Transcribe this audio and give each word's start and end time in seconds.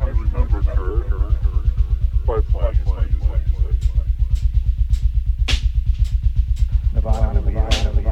I 0.00 0.06
remember 0.06 0.62
her 0.62 1.32
by 2.26 2.40
flashlight. 2.52 3.10
Nevada, 6.94 7.40
Nevada. 7.40 8.07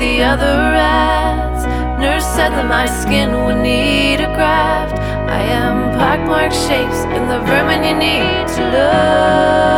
The 0.00 0.22
other 0.22 0.56
rats. 0.72 1.66
Nurse 2.00 2.24
said 2.24 2.50
that 2.56 2.66
my 2.66 2.86
skin 2.86 3.44
would 3.44 3.60
need 3.62 4.18
a 4.20 4.32
graft. 4.34 4.98
I 5.28 5.42
am 5.42 5.92
pockmarked 5.98 6.54
shapes 6.54 7.00
in 7.16 7.28
the 7.28 7.40
vermin 7.40 7.84
you 7.84 7.94
need 7.94 8.48
to 8.56 8.62
love. 8.72 9.69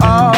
All 0.00 0.37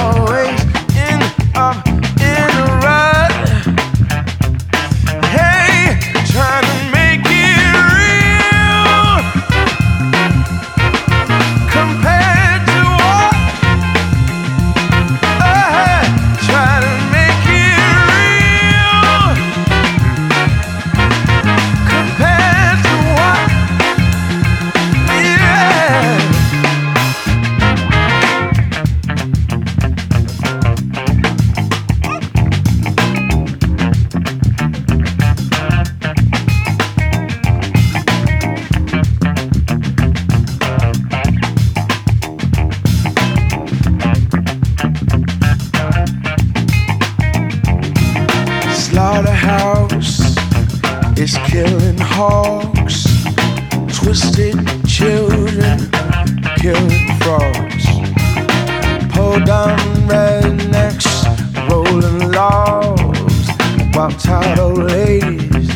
while 64.00 64.10
tired 64.12 64.58
old 64.58 64.78
ladies 64.78 65.68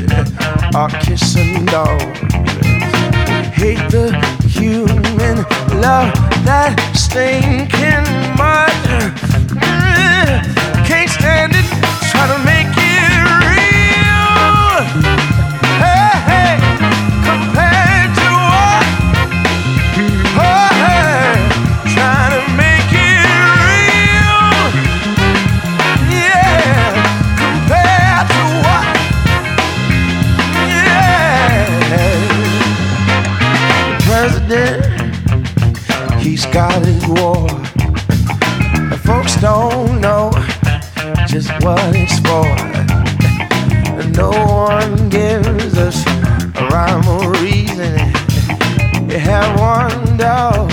are 0.74 0.88
kissing 1.02 1.66
dogs. 1.66 2.20
Hate 3.52 3.84
the 3.90 4.16
human 4.48 5.36
love 5.78 6.10
that 6.48 6.74
stinking 6.94 8.06
mud. 8.40 8.72
Can't 10.86 11.10
stand 11.10 11.52
it, 11.54 11.66
try 12.10 12.26
to 12.32 12.38
make 12.46 12.53
his 36.54 37.04
war. 37.08 37.48
And 38.92 39.00
folks 39.00 39.34
don't 39.40 40.00
know 40.00 40.30
just 41.26 41.50
what 41.64 41.80
it's 41.96 42.20
for. 42.20 42.46
And 43.98 44.16
no 44.16 44.30
one 44.30 45.08
gives 45.08 45.76
us 45.76 46.06
a 46.06 46.68
rhyme 46.70 47.08
or 47.08 47.32
reason. 47.42 47.98
You 49.10 49.18
have 49.18 49.58
one 49.58 50.16
dog, 50.16 50.70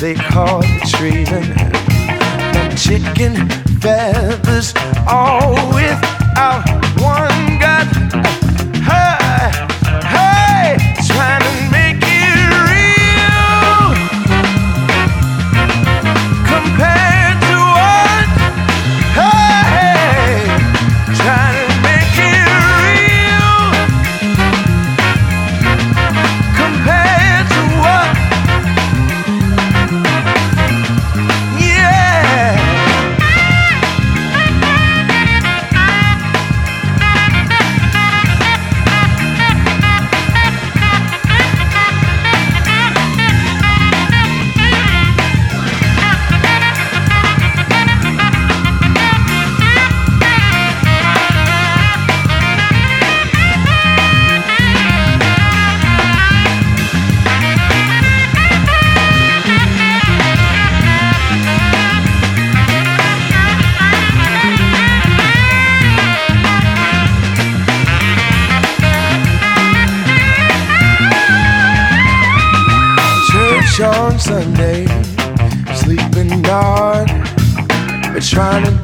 they 0.00 0.14
call 0.14 0.62
it 0.64 0.88
treason. 0.88 1.54
Them 2.52 2.76
chicken 2.76 3.65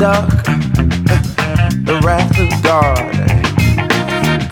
the 0.03 2.01
wrath 2.05 2.37
of 2.41 2.51
God. 2.61 3.13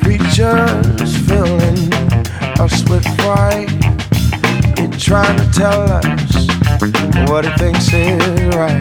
Preachers 0.00 1.16
filling 1.26 1.92
us 2.61 2.88
with 2.88 3.04
fright, 3.19 3.69
he 4.78 4.87
trying 4.97 5.37
to 5.37 5.50
tell 5.52 5.83
us 5.90 6.47
what 7.28 7.45
he 7.45 7.50
thinks 7.59 7.92
is 7.92 8.54
right. 8.54 8.80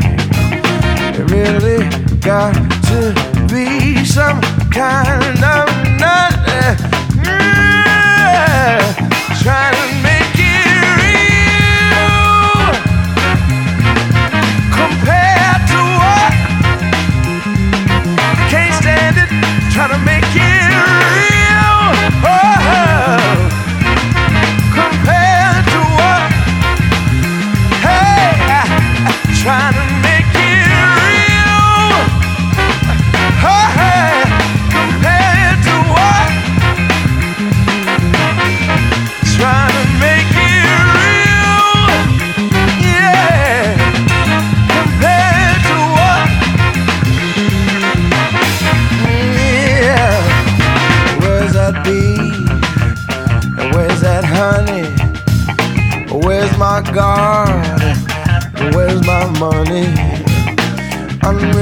It 1.18 1.32
really 1.32 1.90
got 2.20 2.54
to 2.54 3.16
be 3.52 4.06
some 4.06 4.40
kind 4.70 5.44
of 5.44 5.66
nut. 5.98 6.34
Yeah, 7.26 8.94
trying 9.42 9.74
to 9.74 10.09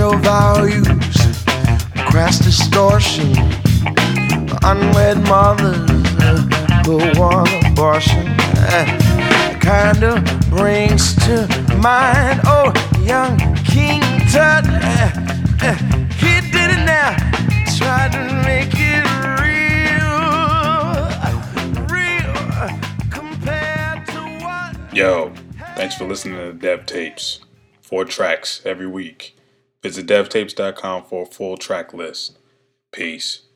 Unreal 0.08 0.24
values, 0.24 1.18
crass 2.08 2.40
distortion, 2.40 3.36
unwed 4.64 5.18
mothers 5.28 5.90
who 6.86 6.98
want 7.20 7.50
abortion. 7.66 8.26
Kinda 9.60 10.24
brings 10.50 11.14
to 11.26 11.46
mind, 11.82 12.40
oh, 12.46 12.72
young 13.04 13.38
King 13.66 14.02
Tut. 14.32 14.66
He 16.16 16.40
did 16.52 16.72
it 16.72 16.86
now, 16.86 17.14
tried 17.76 18.14
to 18.14 18.24
make 18.46 18.72
it 18.76 19.04
real, 19.44 20.24
real, 21.92 22.34
compared 23.10 24.08
to 24.08 24.20
what? 24.46 24.94
Yo, 24.94 25.34
thanks 25.76 25.96
for 25.96 26.06
listening 26.06 26.38
to 26.38 26.54
Dev 26.54 26.86
Tapes. 26.86 27.42
Four 27.82 28.06
tracks 28.06 28.62
every 28.64 28.88
week. 28.88 29.34
Visit 29.88 30.06
devtapes.com 30.08 31.06
for 31.06 31.24
a 31.24 31.26
full 31.26 31.56
track 31.56 31.94
list. 31.94 32.40
Peace. 32.92 33.47